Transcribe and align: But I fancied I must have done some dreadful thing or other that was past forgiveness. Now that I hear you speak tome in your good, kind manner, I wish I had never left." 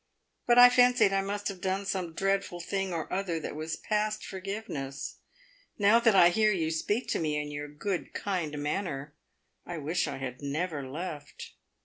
But 0.47 0.57
I 0.57 0.71
fancied 0.71 1.13
I 1.13 1.21
must 1.21 1.47
have 1.47 1.61
done 1.61 1.85
some 1.85 2.15
dreadful 2.15 2.59
thing 2.59 2.91
or 2.91 3.13
other 3.13 3.39
that 3.39 3.55
was 3.55 3.75
past 3.75 4.25
forgiveness. 4.25 5.17
Now 5.77 5.99
that 5.99 6.15
I 6.15 6.29
hear 6.29 6.51
you 6.51 6.71
speak 6.71 7.07
tome 7.13 7.25
in 7.25 7.51
your 7.51 7.67
good, 7.67 8.11
kind 8.11 8.57
manner, 8.57 9.13
I 9.63 9.77
wish 9.77 10.07
I 10.07 10.17
had 10.17 10.41
never 10.41 10.89
left." 10.89 11.51